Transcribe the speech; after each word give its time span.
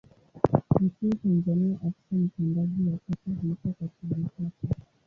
Nchini 0.81 1.15
Tanzania 1.19 1.75
afisa 1.75 2.15
mtendaji 2.15 2.89
wa 2.89 2.97
kata 2.97 3.41
huitwa 3.41 3.71
Katibu 3.73 4.29
Kata. 4.29 4.75